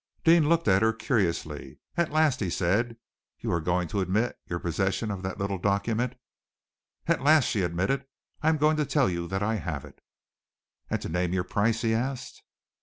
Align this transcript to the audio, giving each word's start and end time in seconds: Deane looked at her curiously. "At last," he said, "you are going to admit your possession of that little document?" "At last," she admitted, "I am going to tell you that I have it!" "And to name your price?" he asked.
Deane 0.23 0.49
looked 0.49 0.67
at 0.67 0.81
her 0.81 0.93
curiously. 0.93 1.77
"At 1.95 2.09
last," 2.11 2.39
he 2.39 2.49
said, 2.49 2.97
"you 3.37 3.51
are 3.51 3.61
going 3.61 3.87
to 3.89 3.99
admit 3.99 4.35
your 4.47 4.57
possession 4.57 5.11
of 5.11 5.21
that 5.21 5.37
little 5.37 5.59
document?" 5.59 6.15
"At 7.05 7.21
last," 7.21 7.45
she 7.45 7.61
admitted, 7.61 8.07
"I 8.41 8.49
am 8.49 8.57
going 8.57 8.77
to 8.77 8.85
tell 8.87 9.11
you 9.11 9.27
that 9.27 9.43
I 9.43 9.57
have 9.57 9.85
it!" 9.85 10.01
"And 10.89 10.99
to 11.03 11.09
name 11.09 11.33
your 11.33 11.43
price?" 11.43 11.83
he 11.83 11.93
asked. 11.93 12.41